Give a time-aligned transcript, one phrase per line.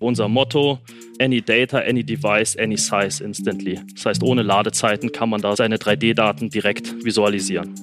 [0.00, 0.78] Unser Motto,
[1.20, 3.78] any data, any device, any size instantly.
[3.94, 7.74] Das heißt, ohne Ladezeiten kann man da seine 3D-Daten direkt visualisieren.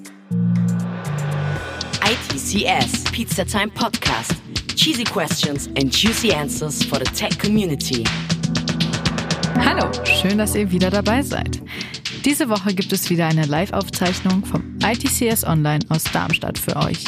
[2.03, 4.33] ITCS, Pizza Time Podcast.
[4.75, 8.03] Cheesy questions and juicy answers for the tech community.
[9.63, 11.61] Hallo, schön, dass ihr wieder dabei seid.
[12.25, 17.03] Diese Woche gibt es wieder eine Live-Aufzeichnung vom ITCS Online aus Darmstadt für euch.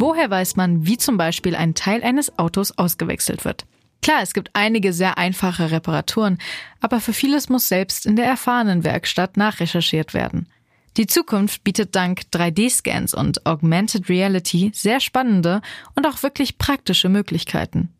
[0.00, 3.66] Woher weiß man, wie zum Beispiel ein Teil eines Autos ausgewechselt wird?
[4.00, 6.38] Klar, es gibt einige sehr einfache Reparaturen,
[6.80, 10.48] aber für vieles muss selbst in der erfahrenen Werkstatt nachrecherchiert werden.
[10.96, 15.60] Die Zukunft bietet dank 3D-Scans und Augmented Reality sehr spannende
[15.94, 17.90] und auch wirklich praktische Möglichkeiten.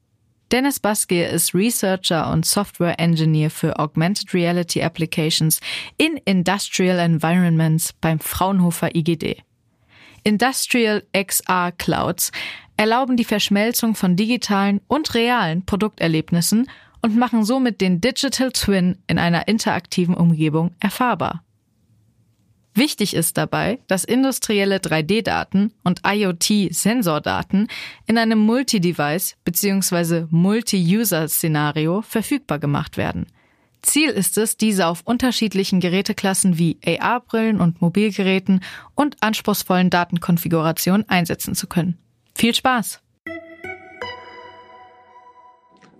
[0.52, 5.60] Dennis Baske ist Researcher und Software Engineer für Augmented Reality Applications
[5.98, 9.42] in Industrial Environments beim Fraunhofer IGD.
[10.24, 12.32] Industrial XR Clouds
[12.76, 16.66] erlauben die Verschmelzung von digitalen und realen Produkterlebnissen
[17.02, 21.42] und machen somit den Digital Twin in einer interaktiven Umgebung erfahrbar.
[22.72, 27.68] Wichtig ist dabei, dass industrielle 3D-Daten und IoT-Sensordaten
[28.06, 30.26] in einem Multi-Device bzw.
[30.30, 33.26] Multi-User-Szenario verfügbar gemacht werden–
[33.82, 38.62] Ziel ist es, diese auf unterschiedlichen Geräteklassen wie AR-Brillen und Mobilgeräten
[38.94, 41.98] und anspruchsvollen Datenkonfigurationen einsetzen zu können.
[42.34, 43.00] Viel Spaß!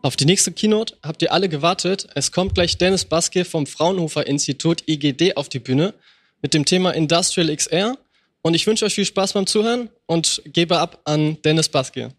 [0.02, 2.06] Auf die nächste Keynote habt ihr alle gewartet.
[2.14, 5.92] Es kommt gleich Dennis Baske vom Fraunhofer Institut IGD auf die Bühne
[6.40, 7.98] mit dem Thema Industrial XR.
[8.40, 12.14] Und ich wünsche euch viel Spaß beim Zuhören und gebe ab an Dennis Baske.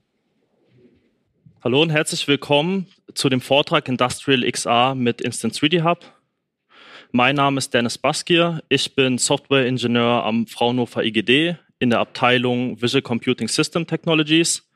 [1.64, 6.00] Hallo und herzlich willkommen zu dem Vortrag Industrial XR mit Instant 3D Hub.
[7.12, 8.64] Mein Name ist Dennis Baskier.
[8.68, 14.72] Ich bin Software-Ingenieur am Fraunhofer IGD in der Abteilung Visual Computing System Technologies.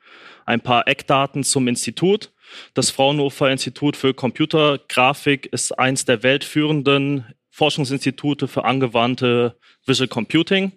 [0.45, 2.31] Ein paar Eckdaten zum Institut.
[2.75, 9.57] Das Fraunhofer Institut für Computergrafik ist eins der weltführenden Forschungsinstitute für angewandte
[9.87, 10.71] Visual Computing.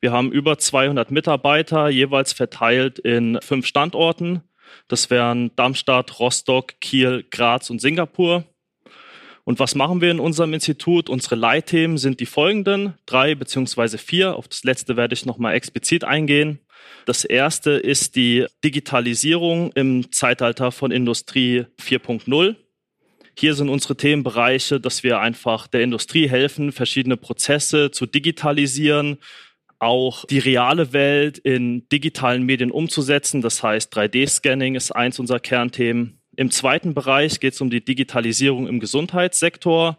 [0.00, 4.42] Wir haben über 200 Mitarbeiter, jeweils verteilt in fünf Standorten.
[4.88, 8.44] Das wären Darmstadt, Rostock, Kiel, Graz und Singapur.
[9.44, 11.10] Und was machen wir in unserem Institut?
[11.10, 14.36] Unsere Leitthemen sind die folgenden, drei beziehungsweise vier.
[14.36, 16.60] Auf das letzte werde ich nochmal explizit eingehen.
[17.04, 22.56] Das erste ist die Digitalisierung im Zeitalter von Industrie 4.0.
[23.36, 29.18] Hier sind unsere Themenbereiche, dass wir einfach der Industrie helfen, verschiedene Prozesse zu digitalisieren,
[29.78, 33.42] auch die reale Welt in digitalen Medien umzusetzen.
[33.42, 36.20] Das heißt, 3D-Scanning ist eins unserer Kernthemen.
[36.36, 39.98] Im zweiten Bereich geht es um die Digitalisierung im Gesundheitssektor.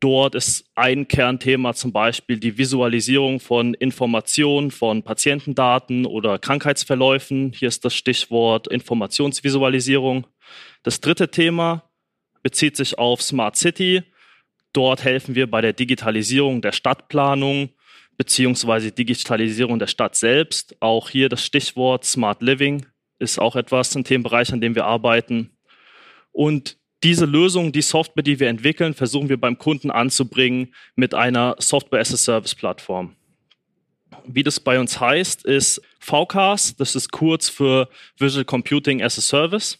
[0.00, 7.52] Dort ist ein Kernthema zum Beispiel die Visualisierung von Informationen von Patientendaten oder Krankheitsverläufen.
[7.54, 10.26] Hier ist das Stichwort Informationsvisualisierung.
[10.82, 11.88] Das dritte Thema
[12.42, 14.02] bezieht sich auf Smart City.
[14.74, 17.70] Dort helfen wir bei der Digitalisierung der Stadtplanung
[18.16, 20.76] beziehungsweise Digitalisierung der Stadt selbst.
[20.80, 22.86] Auch hier das Stichwort Smart Living
[23.18, 25.50] ist auch etwas, ein Themenbereich, an dem wir arbeiten.
[26.32, 31.56] Und diese Lösung, die Software, die wir entwickeln, versuchen wir beim Kunden anzubringen mit einer
[31.58, 33.14] Software-as-a-Service-Plattform.
[34.26, 37.88] Wie das bei uns heißt, ist VCAS, das ist kurz für
[38.18, 39.78] Visual Computing as a Service.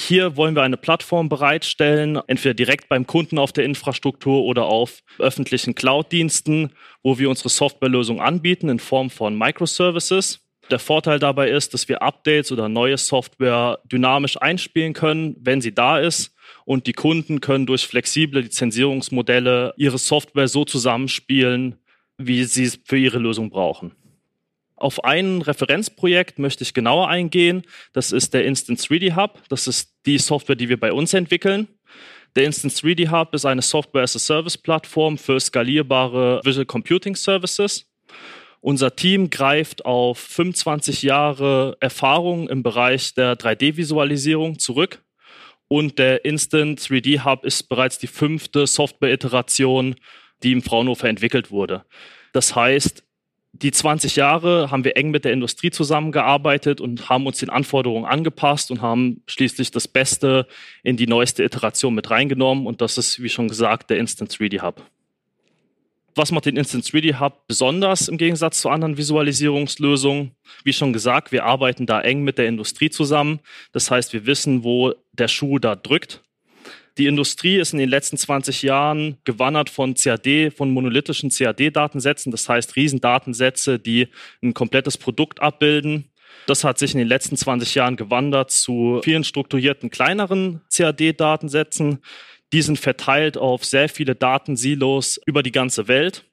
[0.00, 5.02] Hier wollen wir eine Plattform bereitstellen, entweder direkt beim Kunden auf der Infrastruktur oder auf
[5.18, 6.70] öffentlichen Cloud-Diensten,
[7.02, 10.38] wo wir unsere Softwarelösung anbieten in Form von Microservices.
[10.70, 15.74] Der Vorteil dabei ist, dass wir Updates oder neue Software dynamisch einspielen können, wenn sie
[15.74, 16.32] da ist.
[16.64, 21.74] Und die Kunden können durch flexible Lizenzierungsmodelle ihre Software so zusammenspielen,
[22.18, 23.96] wie sie es für ihre Lösung brauchen.
[24.80, 27.62] Auf ein Referenzprojekt möchte ich genauer eingehen.
[27.92, 29.42] Das ist der Instance 3D Hub.
[29.48, 31.68] Das ist die Software, die wir bei uns entwickeln.
[32.36, 37.86] Der Instance 3D Hub ist eine Software-as-a-Service-Plattform für skalierbare Visual Computing Services.
[38.60, 45.02] Unser Team greift auf 25 Jahre Erfahrung im Bereich der 3D-Visualisierung zurück.
[45.68, 49.96] Und der Instant 3D Hub ist bereits die fünfte Software-Iteration,
[50.42, 51.84] die im Fraunhofer entwickelt wurde.
[52.32, 53.04] Das heißt,
[53.62, 58.04] die 20 Jahre haben wir eng mit der Industrie zusammengearbeitet und haben uns den Anforderungen
[58.04, 60.46] angepasst und haben schließlich das Beste
[60.82, 62.66] in die neueste Iteration mit reingenommen.
[62.66, 64.82] Und das ist, wie schon gesagt, der Instant 3D Hub.
[66.14, 70.32] Was macht den Instant 3D Hub besonders im Gegensatz zu anderen Visualisierungslösungen?
[70.64, 73.40] Wie schon gesagt, wir arbeiten da eng mit der Industrie zusammen.
[73.72, 76.22] Das heißt, wir wissen, wo der Schuh da drückt.
[76.98, 82.48] Die Industrie ist in den letzten 20 Jahren gewandert von CAD, von monolithischen CAD-Datensätzen, das
[82.48, 84.08] heißt Riesendatensätze, die
[84.42, 86.10] ein komplettes Produkt abbilden.
[86.48, 92.00] Das hat sich in den letzten 20 Jahren gewandert zu vielen strukturierten kleineren CAD-Datensätzen.
[92.52, 96.24] Die sind verteilt auf sehr viele Datensilos über die ganze Welt.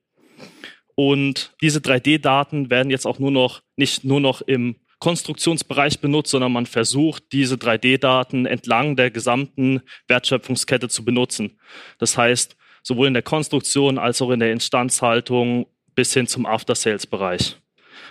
[0.95, 6.51] Und diese 3D-Daten werden jetzt auch nur noch, nicht nur noch im Konstruktionsbereich benutzt, sondern
[6.51, 11.59] man versucht, diese 3D-Daten entlang der gesamten Wertschöpfungskette zu benutzen.
[11.97, 17.57] Das heißt, sowohl in der Konstruktion als auch in der Instandhaltung bis hin zum After-Sales-Bereich.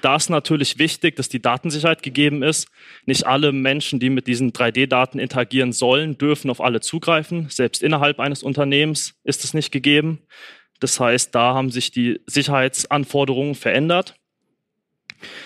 [0.02, 2.69] Da ist natürlich wichtig, dass die Datensicherheit gegeben ist.
[3.06, 7.48] Nicht alle Menschen, die mit diesen 3D-Daten interagieren sollen, dürfen auf alle zugreifen.
[7.48, 10.20] Selbst innerhalb eines Unternehmens ist es nicht gegeben.
[10.81, 14.16] Das heißt, da haben sich die Sicherheitsanforderungen verändert.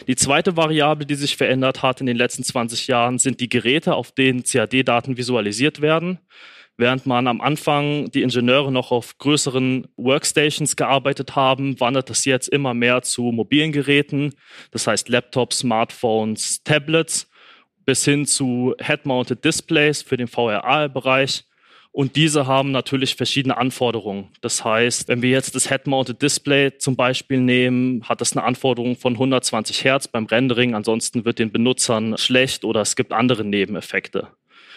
[0.07, 3.95] Die zweite Variable, die sich verändert hat in den letzten 20 Jahren, sind die Geräte,
[3.95, 6.19] auf denen CAD-Daten visualisiert werden.
[6.81, 12.49] Während man am Anfang die Ingenieure noch auf größeren Workstations gearbeitet haben, wandert das jetzt
[12.49, 14.33] immer mehr zu mobilen Geräten,
[14.71, 17.29] das heißt Laptops, Smartphones, Tablets,
[17.85, 21.48] bis hin zu Head-Mounted Displays für den VRA-Bereich
[21.99, 24.29] und diese haben natürlich verschiedene Anforderungen.
[24.41, 28.95] Das heißt, wenn wir jetzt das Head-Mounted Display zum Beispiel nehmen, hat das eine Anforderung
[28.95, 30.77] von 120 Hertz beim Rendering.
[30.77, 34.29] Ansonsten wird den Benutzern schlecht oder es gibt andere Nebeneffekte.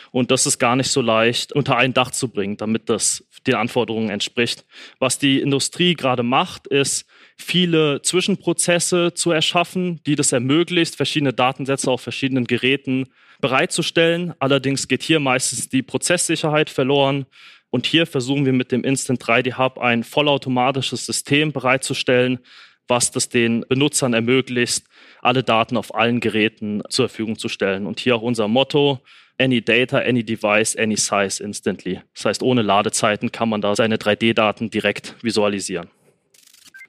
[0.10, 3.54] Und das ist gar nicht so leicht unter ein Dach zu bringen, damit das den
[3.54, 4.66] Anforderungen entspricht.
[4.98, 7.06] Was die Industrie gerade macht, ist,
[7.38, 13.10] viele Zwischenprozesse zu erschaffen, die das ermöglicht, verschiedene Datensätze auf verschiedenen Geräten
[13.42, 14.34] bereitzustellen.
[14.40, 17.26] Allerdings geht hier meistens die Prozesssicherheit verloren.
[17.70, 22.40] Und hier versuchen wir mit dem Instant 3D Hub ein vollautomatisches System bereitzustellen,
[22.88, 24.84] was das den Benutzern ermöglicht,
[25.22, 27.86] alle Daten auf allen Geräten zur Verfügung zu stellen.
[27.86, 29.00] Und hier auch unser Motto,
[29.40, 32.02] any data, any device, any size instantly.
[32.14, 35.90] Das heißt, ohne Ladezeiten kann man da seine 3D-Daten direkt visualisieren.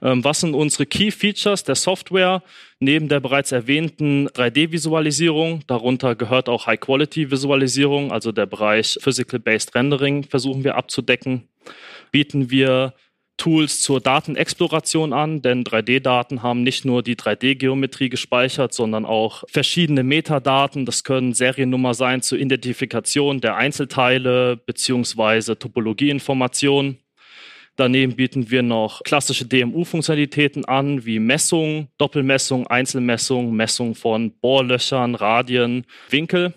[0.02, 2.43] Ähm, was sind unsere Key Features der Software?
[2.81, 10.64] Neben der bereits erwähnten 3D-Visualisierung, darunter gehört auch High-Quality-Visualisierung, also der Bereich Physical-Based Rendering versuchen
[10.64, 11.49] wir abzudecken.
[12.10, 12.94] Bieten wir
[13.37, 20.02] Tools zur Datenexploration an, denn 3D-Daten haben nicht nur die 3D-Geometrie gespeichert, sondern auch verschiedene
[20.05, 20.84] Metadaten.
[20.84, 26.98] Das können Seriennummer sein zur Identifikation der Einzelteile beziehungsweise Topologieinformationen.
[27.76, 35.86] Daneben bieten wir noch klassische DMU-Funktionalitäten an, wie Messung, Doppelmessung, Einzelmessung, Messung von Bohrlöchern, Radien,
[36.10, 36.52] Winkel.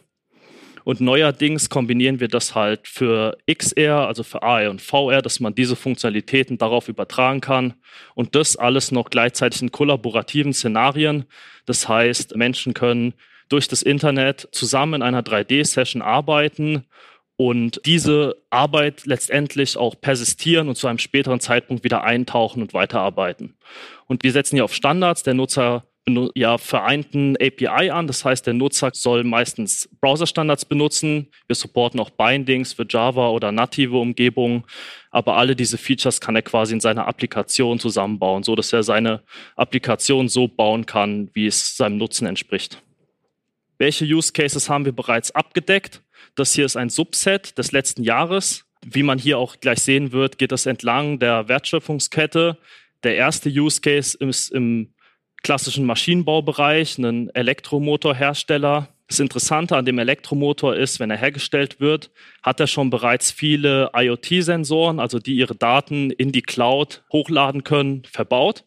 [0.84, 5.56] Und neuerdings kombinieren wir das halt für XR, also für AR und VR, dass man
[5.56, 7.74] diese Funktionalitäten darauf übertragen kann.
[8.14, 11.26] Und das alles noch gleichzeitig in kollaborativen Szenarien.
[11.66, 13.14] Das heißt, Menschen können
[13.50, 16.86] durch das Internet zusammen in einer 3D-Session arbeiten
[17.38, 23.58] und diese Arbeit letztendlich auch persistieren und zu einem späteren Zeitpunkt wieder eintauchen und weiterarbeiten.
[24.08, 25.24] Und wir setzen hier auf Standards.
[25.24, 25.84] Der Nutzer
[26.36, 28.08] ja vereinten API an.
[28.08, 31.28] Das heißt, der Nutzer soll meistens Browser-Standards benutzen.
[31.48, 34.64] Wir supporten auch Bindings für Java oder native Umgebungen.
[35.10, 39.24] Aber alle diese Features kann er quasi in seiner Applikation zusammenbauen, so dass er seine
[39.56, 42.82] Applikation so bauen kann, wie es seinem Nutzen entspricht.
[43.78, 46.02] Welche Use Cases haben wir bereits abgedeckt?
[46.36, 48.66] Das hier ist ein Subset des letzten Jahres.
[48.86, 52.58] Wie man hier auch gleich sehen wird, geht es entlang der Wertschöpfungskette.
[53.04, 54.94] Der erste Use Case ist im
[55.44, 58.90] klassischen Maschinenbaubereich, ein Elektromotorhersteller.
[59.08, 62.12] Das Interessante an dem Elektromotor ist, wenn er hergestellt wird,
[62.44, 68.04] hat er schon bereits viele IoT-Sensoren, also die ihre Daten in die Cloud hochladen können,
[68.12, 68.66] verbaut.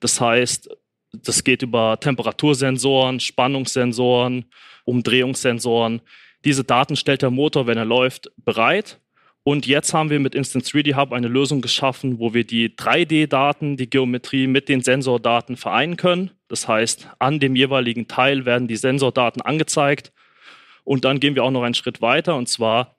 [0.00, 0.68] Das heißt,
[1.12, 4.44] das geht über Temperatursensoren, Spannungssensoren,
[4.84, 6.02] Umdrehungssensoren.
[6.44, 8.98] Diese Daten stellt der Motor, wenn er läuft, bereit.
[9.44, 13.76] Und jetzt haben wir mit Instant 3D Hub eine Lösung geschaffen, wo wir die 3D-Daten,
[13.76, 16.30] die Geometrie mit den Sensordaten vereinen können.
[16.46, 20.12] Das heißt, an dem jeweiligen Teil werden die Sensordaten angezeigt.
[20.84, 22.36] Und dann gehen wir auch noch einen Schritt weiter.
[22.36, 22.96] Und zwar,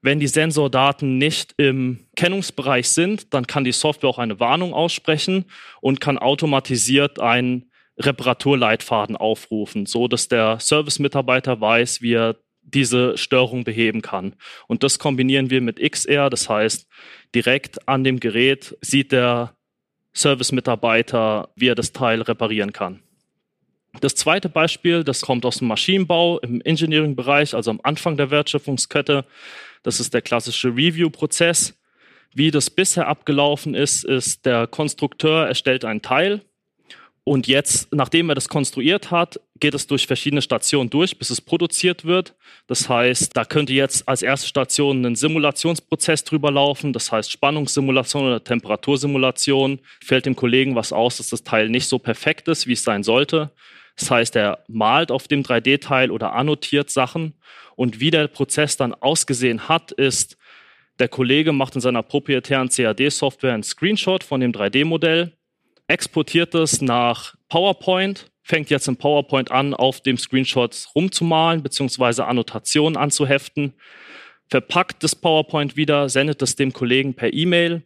[0.00, 5.44] wenn die Sensordaten nicht im Kennungsbereich sind, dann kann die Software auch eine Warnung aussprechen
[5.80, 13.64] und kann automatisiert einen Reparaturleitfaden aufrufen, so dass der Service-Mitarbeiter weiß, wie er diese Störung
[13.64, 14.34] beheben kann.
[14.66, 16.86] Und das kombinieren wir mit XR, das heißt,
[17.34, 19.54] direkt an dem Gerät sieht der
[20.14, 23.00] Service-Mitarbeiter, wie er das Teil reparieren kann.
[24.00, 29.24] Das zweite Beispiel, das kommt aus dem Maschinenbau im Engineering-Bereich, also am Anfang der Wertschöpfungskette.
[29.82, 31.74] Das ist der klassische Review-Prozess.
[32.34, 36.42] Wie das bisher abgelaufen ist, ist der Konstrukteur erstellt ein Teil
[37.28, 41.40] Und jetzt, nachdem er das konstruiert hat, geht es durch verschiedene Stationen durch, bis es
[41.40, 42.36] produziert wird.
[42.68, 48.26] Das heißt, da könnte jetzt als erste Station ein Simulationsprozess drüber laufen, das heißt Spannungssimulation
[48.26, 49.80] oder Temperatursimulation.
[50.04, 53.02] Fällt dem Kollegen was aus, dass das Teil nicht so perfekt ist, wie es sein
[53.02, 53.50] sollte.
[53.98, 57.34] Das heißt, er malt auf dem 3D-Teil oder annotiert Sachen.
[57.74, 60.36] Und wie der Prozess dann ausgesehen hat, ist,
[61.00, 65.35] der Kollege macht in seiner proprietären CAD-Software einen Screenshot von dem 3D-Modell
[65.88, 72.22] exportiert es nach PowerPoint, fängt jetzt im PowerPoint an, auf dem Screenshot rumzumalen bzw.
[72.22, 73.74] Annotationen anzuheften,
[74.48, 77.82] verpackt das PowerPoint wieder, sendet es dem Kollegen per E-Mail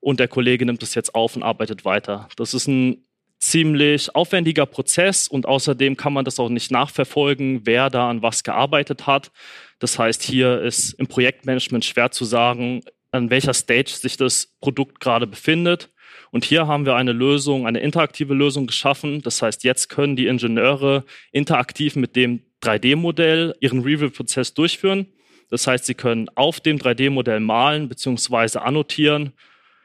[0.00, 2.28] und der Kollege nimmt es jetzt auf und arbeitet weiter.
[2.36, 3.04] Das ist ein
[3.38, 8.44] ziemlich aufwendiger Prozess und außerdem kann man das auch nicht nachverfolgen, wer da an was
[8.44, 9.30] gearbeitet hat.
[9.78, 15.00] Das heißt, hier ist im Projektmanagement schwer zu sagen, an welcher Stage sich das Produkt
[15.00, 15.90] gerade befindet.
[16.30, 19.22] Und hier haben wir eine Lösung, eine interaktive Lösung geschaffen.
[19.22, 25.06] Das heißt, jetzt können die Ingenieure interaktiv mit dem 3D-Modell ihren Review-Prozess durchführen.
[25.50, 28.58] Das heißt, sie können auf dem 3D-Modell malen bzw.
[28.58, 29.32] annotieren.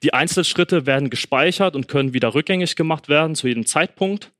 [0.04, 4.32] Die Einzelschritte werden gespeichert und können wieder rückgängig gemacht werden zu jedem Zeitpunkt.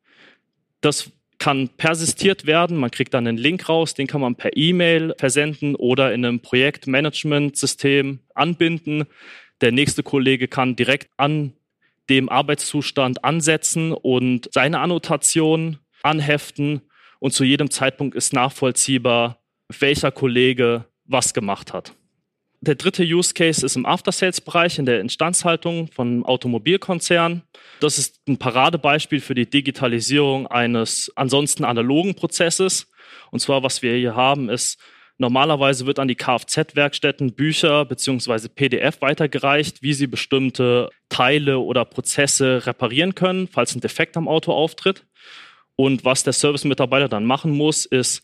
[0.82, 2.78] Das kann persistiert werden.
[2.78, 6.40] Man kriegt dann einen Link raus, den kann man per E-Mail versenden oder in einem
[6.40, 9.06] Projektmanagement-System anbinden.
[9.62, 11.54] Der nächste Kollege kann direkt an
[12.12, 16.82] dem Arbeitszustand ansetzen und seine Annotation anheften
[17.20, 19.42] und zu jedem Zeitpunkt ist nachvollziehbar,
[19.80, 21.94] welcher Kollege was gemacht hat.
[22.60, 27.44] Der dritte Use Case ist im After-Sales-Bereich in der Instandhaltung von Automobilkonzernen.
[27.80, 32.92] Das ist ein Paradebeispiel für die Digitalisierung eines ansonsten analogen Prozesses.
[33.32, 34.78] Und zwar, was wir hier haben, ist
[35.22, 38.48] Normalerweise wird an die Kfz-Werkstätten Bücher bzw.
[38.48, 44.52] PDF weitergereicht, wie sie bestimmte Teile oder Prozesse reparieren können, falls ein Defekt am Auto
[44.52, 45.06] auftritt.
[45.76, 48.24] Und was der Service-Mitarbeiter dann machen muss, ist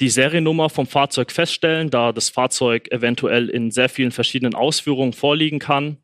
[0.00, 5.60] die Seriennummer vom Fahrzeug feststellen, da das Fahrzeug eventuell in sehr vielen verschiedenen Ausführungen vorliegen
[5.60, 5.98] kann,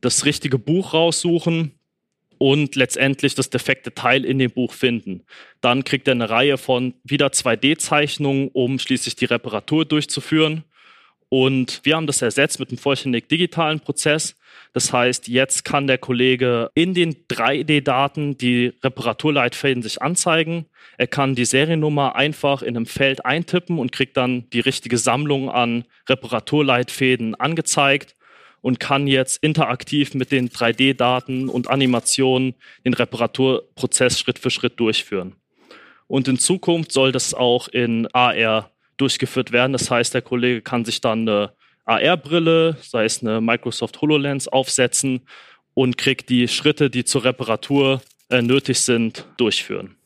[0.00, 1.77] das richtige Buch raussuchen,
[2.38, 5.24] und letztendlich das defekte Teil in dem Buch finden.
[5.60, 10.64] Dann kriegt er eine Reihe von wieder 2D-Zeichnungen, um schließlich die Reparatur durchzuführen.
[11.28, 14.34] Und wir haben das ersetzt mit einem vollständig digitalen Prozess.
[14.72, 20.66] Das heißt, jetzt kann der Kollege in den 3D-Daten die Reparaturleitfäden sich anzeigen.
[20.96, 25.50] Er kann die Seriennummer einfach in einem Feld eintippen und kriegt dann die richtige Sammlung
[25.50, 28.14] an Reparaturleitfäden angezeigt
[28.60, 35.36] und kann jetzt interaktiv mit den 3D-Daten und Animationen den Reparaturprozess Schritt für Schritt durchführen.
[36.06, 39.72] Und in Zukunft soll das auch in AR durchgeführt werden.
[39.72, 41.52] Das heißt, der Kollege kann sich dann eine
[41.84, 45.20] AR-Brille, sei es eine Microsoft HoloLens, aufsetzen
[45.74, 49.96] und kriegt die Schritte, die zur Reparatur äh, nötig sind, durchführen.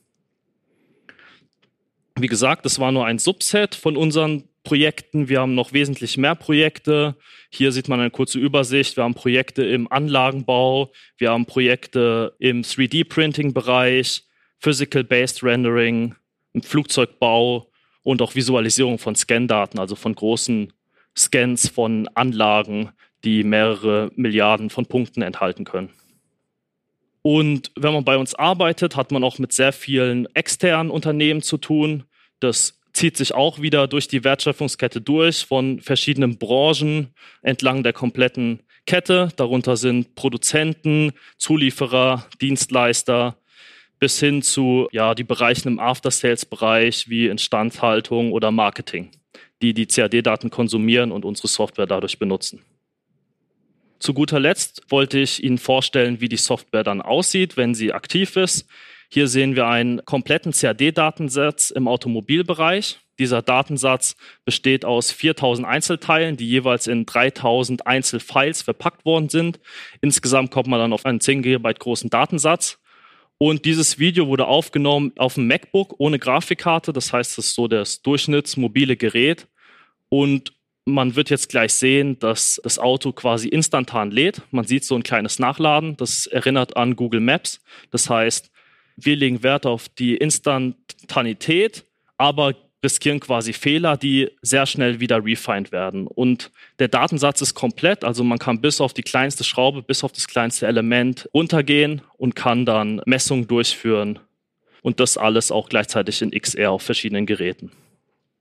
[2.17, 5.29] Wie gesagt, das war nur ein Subset von unseren Projekten.
[5.29, 7.17] Wir haben noch wesentlich mehr Projekte.
[7.51, 8.97] Hier sieht man eine kurze Übersicht.
[8.97, 14.25] Wir haben Projekte im Anlagenbau, wir haben Projekte im 3D-Printing-Bereich,
[14.59, 16.15] Physical-Based Rendering,
[16.53, 17.71] im Flugzeugbau
[18.03, 20.73] und auch Visualisierung von Scan-Daten, also von großen
[21.17, 22.91] Scans von Anlagen,
[23.25, 25.91] die mehrere Milliarden von Punkten enthalten können.
[27.23, 31.57] Und wenn man bei uns arbeitet, hat man auch mit sehr vielen externen Unternehmen zu
[31.57, 32.05] tun.
[32.41, 37.09] Das zieht sich auch wieder durch die Wertschöpfungskette durch von verschiedenen Branchen
[37.43, 39.29] entlang der kompletten Kette.
[39.37, 43.39] Darunter sind Produzenten, Zulieferer, Dienstleister
[43.99, 49.13] bis hin zu ja, die Bereichen im After-Sales-Bereich wie Instandhaltung oder Marketing,
[49.63, 52.65] die die CAD-Daten konsumieren und unsere Software dadurch benutzen.
[54.01, 58.35] Zu guter Letzt wollte ich Ihnen vorstellen, wie die Software dann aussieht, wenn sie aktiv
[58.35, 58.67] ist.
[59.15, 62.99] Hier sehen wir einen kompletten CAD-Datensatz im Automobilbereich.
[63.19, 64.17] Dieser Datensatz
[64.47, 69.61] besteht aus 4000 Einzelteilen, die jeweils in 3000 Einzelfiles verpackt worden sind.
[70.01, 72.79] Insgesamt kommt man dann auf einen 10 GB großen Datensatz.
[73.37, 76.95] Und dieses Video wurde aufgenommen auf dem MacBook ohne Grafikkarte.
[76.95, 79.47] Das heißt, es ist so das durchschnittsmobile Gerät.
[80.09, 80.55] Und
[80.87, 84.41] man wird jetzt gleich sehen, dass das Auto quasi instantan lädt.
[84.53, 85.99] Man sieht so ein kleines Nachladen.
[85.99, 87.61] Das erinnert an Google Maps.
[87.91, 88.52] Das heißt,
[89.05, 91.85] wir legen Wert auf die Instantanität,
[92.19, 92.55] aber
[92.85, 96.07] riskieren quasi Fehler, die sehr schnell wieder refined werden.
[96.07, 100.13] Und der Datensatz ist komplett, also man kann bis auf die kleinste Schraube, bis auf
[100.13, 104.19] das kleinste Element runtergehen und kann dann Messungen durchführen.
[104.83, 107.71] Und das alles auch gleichzeitig in XR auf verschiedenen Geräten.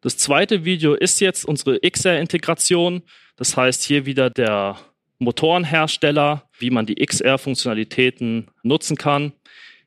[0.01, 3.03] Das zweite Video ist jetzt unsere XR-Integration.
[3.35, 4.79] Das heißt hier wieder der
[5.19, 9.33] Motorenhersteller, wie man die XR-Funktionalitäten nutzen kann.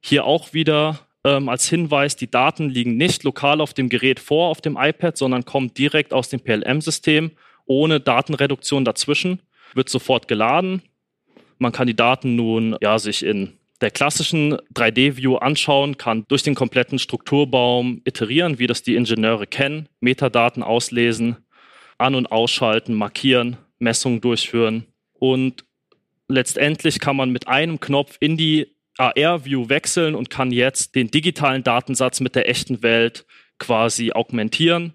[0.06, 4.50] Hier auch wieder ähm, als Hinweis, die Daten liegen nicht lokal auf dem Gerät vor,
[4.50, 7.30] auf dem iPad, sondern kommen direkt aus dem PLM-System,
[7.64, 9.40] ohne Datenreduktion dazwischen,
[9.72, 10.82] wird sofort geladen.
[11.56, 16.54] Man kann die Daten nun ja, sich in der klassischen 3D-View anschauen, kann durch den
[16.54, 21.38] kompletten Strukturbaum iterieren, wie das die Ingenieure kennen, Metadaten auslesen,
[21.96, 24.84] an- und ausschalten, markieren, Messungen durchführen
[25.14, 25.64] und
[26.28, 31.64] letztendlich kann man mit einem Knopf in die AR-View wechseln und kann jetzt den digitalen
[31.64, 33.26] Datensatz mit der echten Welt
[33.58, 34.94] quasi augmentieren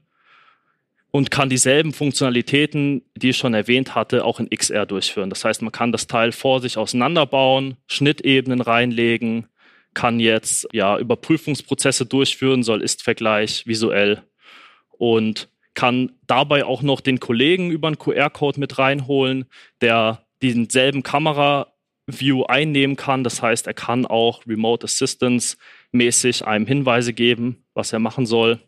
[1.12, 5.30] und kann dieselben Funktionalitäten, die ich schon erwähnt hatte, auch in XR durchführen.
[5.30, 9.48] Das heißt, man kann das Teil vor sich auseinanderbauen, Schnittebenen reinlegen,
[9.94, 14.24] kann jetzt ja Überprüfungsprozesse durchführen, soll Ist-Vergleich visuell
[14.92, 19.46] und kann dabei auch noch den Kollegen über einen QR-Code mit reinholen,
[19.82, 21.04] der denselben
[22.10, 23.24] Kamera-View einnehmen kann.
[23.24, 25.58] Das heißt, er kann auch Remote Assistance
[25.92, 28.60] mäßig einem Hinweise geben, was er machen soll.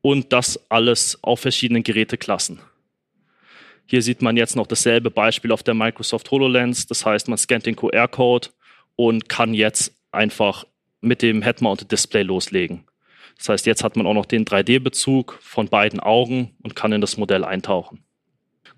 [0.00, 2.60] Und das alles auf verschiedenen Geräteklassen.
[3.86, 6.86] Hier sieht man jetzt noch dasselbe Beispiel auf der Microsoft HoloLens.
[6.86, 8.48] Das heißt, man scannt den QR-Code
[8.96, 10.64] und kann jetzt einfach
[11.00, 12.84] mit dem Head-Mounted Display loslegen.
[13.38, 17.00] Das heißt, jetzt hat man auch noch den 3D-Bezug von beiden Augen und kann in
[17.00, 18.04] das Modell eintauchen.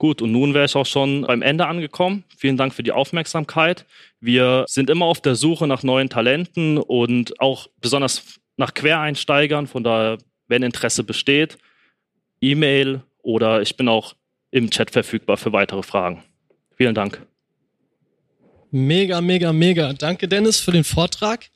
[0.01, 2.25] Gut, und nun wäre ich auch schon beim Ende angekommen.
[2.35, 3.85] Vielen Dank für die Aufmerksamkeit.
[4.19, 9.67] Wir sind immer auf der Suche nach neuen Talenten und auch besonders nach Quereinsteigern.
[9.67, 10.17] Von daher,
[10.49, 11.59] wenn Interesse besteht,
[12.41, 14.15] E-Mail oder ich bin auch
[14.51, 16.23] im Chat verfügbar für weitere Fragen.
[16.79, 17.21] Vielen Dank.
[18.71, 19.93] Mega, mega, mega.
[19.93, 21.51] Danke, Dennis, für den Vortrag.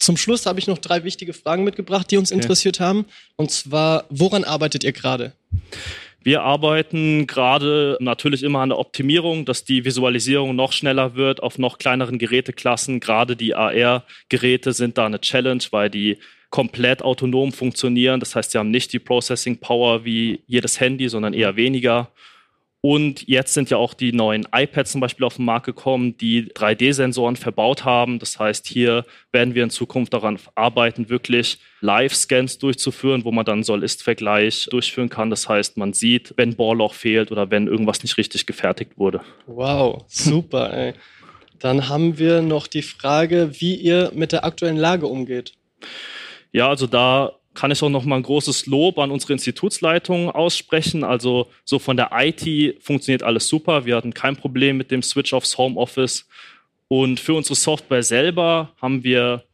[0.00, 2.40] Zum Schluss habe ich noch drei wichtige Fragen mitgebracht, die uns okay.
[2.42, 3.04] interessiert haben.
[3.36, 5.32] Und zwar, woran arbeitet ihr gerade?
[6.24, 11.58] Wir arbeiten gerade natürlich immer an der Optimierung, dass die Visualisierung noch schneller wird auf
[11.58, 12.98] noch kleineren Geräteklassen.
[12.98, 16.16] Gerade die AR-Geräte sind da eine Challenge, weil die
[16.48, 18.20] komplett autonom funktionieren.
[18.20, 22.10] Das heißt, sie haben nicht die Processing Power wie jedes Handy, sondern eher weniger.
[22.84, 26.52] Und jetzt sind ja auch die neuen iPads zum Beispiel auf den Markt gekommen, die
[26.52, 28.18] 3D-Sensoren verbaut haben.
[28.18, 33.62] Das heißt, hier werden wir in Zukunft daran arbeiten, wirklich Live-Scans durchzuführen, wo man dann
[33.62, 35.30] Soll-Ist-Vergleich durchführen kann.
[35.30, 39.22] Das heißt, man sieht, wenn Bohrloch fehlt oder wenn irgendwas nicht richtig gefertigt wurde.
[39.46, 40.70] Wow, super.
[40.76, 40.92] Ey.
[41.60, 45.54] Dann haben wir noch die Frage, wie ihr mit der aktuellen Lage umgeht.
[46.52, 51.04] Ja, also da kann ich auch noch mal ein großes Lob an unsere Institutsleitung aussprechen.
[51.04, 53.84] Also so von der IT funktioniert alles super.
[53.84, 56.28] Wir hatten kein Problem mit dem Switch aufs Homeoffice.
[56.88, 59.44] Und für unsere Software selber haben wir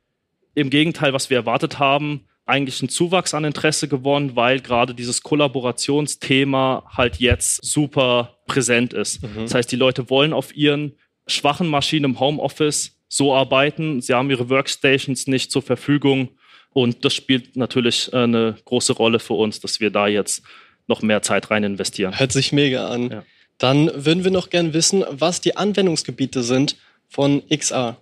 [0.55, 5.23] im Gegenteil, was wir erwartet haben, eigentlich einen Zuwachs an Interesse gewonnen, weil gerade dieses
[5.23, 9.23] Kollaborationsthema halt jetzt super präsent ist.
[9.23, 9.43] Mhm.
[9.43, 10.97] Das heißt, die Leute wollen auf ihren
[11.29, 14.01] schwachen Maschinen im Homeoffice so arbeiten.
[14.01, 16.31] Sie haben ihre Workstations nicht zur Verfügung
[16.73, 20.43] und das spielt natürlich äh, eine große Rolle für uns, dass wir da jetzt
[20.87, 22.19] noch mehr Zeit rein investieren.
[22.19, 23.11] Hört sich mega an.
[23.11, 23.25] Ja.
[23.59, 26.77] Dann würden wir noch gern wissen, was die Anwendungsgebiete sind
[27.09, 27.97] von XR.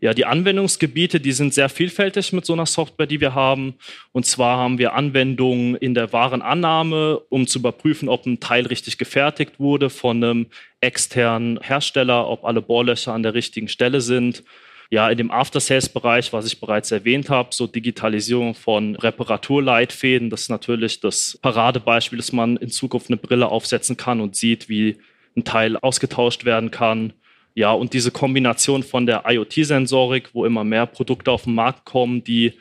[0.00, 3.74] Ja, die Anwendungsgebiete, die sind sehr vielfältig mit so einer Software, die wir haben.
[4.12, 8.98] Und zwar haben wir Anwendungen in der Warenannahme, um zu überprüfen, ob ein Teil richtig
[8.98, 10.46] gefertigt wurde von einem
[10.82, 14.42] externen Hersteller, ob alle Bohrlöcher an der richtigen Stelle sind
[14.94, 20.50] ja, in dem After-Sales-Bereich, was ich bereits erwähnt habe, so Digitalisierung von Reparaturleitfäden, das ist
[20.50, 24.96] natürlich das Paradebeispiel, dass man in Zukunft eine Brille aufsetzen kann und sieht, wie
[25.36, 27.12] ein Teil ausgetauscht werden kann.
[27.56, 32.22] Ja, und diese Kombination von der IoT-Sensorik, wo immer mehr Produkte auf den Markt kommen,
[32.22, 32.52] die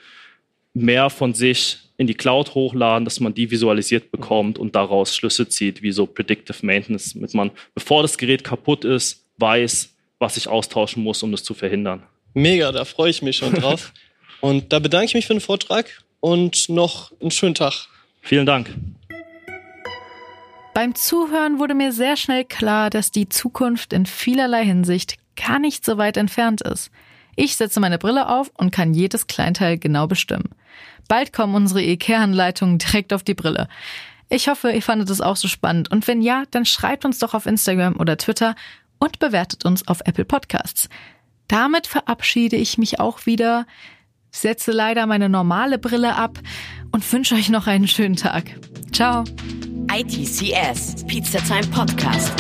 [0.74, 5.48] mehr von sich in die Cloud hochladen, dass man die visualisiert bekommt und daraus Schlüsse
[5.48, 10.48] zieht, wie so Predictive Maintenance, damit man, bevor das Gerät kaputt ist, weiß, was ich
[10.48, 12.02] austauschen muss, um das zu verhindern.
[12.34, 13.94] Mega, da freue ich mich schon drauf.
[14.42, 15.86] und da bedanke ich mich für den Vortrag
[16.20, 17.88] und noch einen schönen Tag.
[18.22, 18.74] Vielen Dank.
[20.74, 25.86] Beim Zuhören wurde mir sehr schnell klar, dass die Zukunft in vielerlei Hinsicht gar nicht
[25.86, 26.90] so weit entfernt ist.
[27.36, 30.50] Ich setze meine Brille auf und kann jedes Kleinteil genau bestimmen.
[31.08, 33.68] Bald kommen unsere IKEA-Anleitungen direkt auf die Brille.
[34.30, 37.34] Ich hoffe, ihr fandet es auch so spannend und wenn ja, dann schreibt uns doch
[37.34, 38.56] auf Instagram oder Twitter
[39.00, 40.90] und bewertet uns auf Apple Podcasts.
[41.54, 43.68] Damit verabschiede ich mich auch wieder,
[44.32, 46.40] setze leider meine normale Brille ab
[46.92, 48.46] und wünsche euch noch einen schönen Tag.
[48.92, 49.24] Ciao.
[49.96, 52.34] ITCS, Pizza Time Podcast.